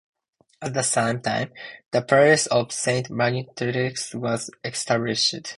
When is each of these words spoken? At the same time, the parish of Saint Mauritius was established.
At 0.63 0.73
the 0.73 0.81
same 0.81 1.21
time, 1.21 1.51
the 1.91 2.01
parish 2.01 2.47
of 2.49 2.71
Saint 2.71 3.11
Mauritius 3.11 4.15
was 4.15 4.49
established. 4.63 5.35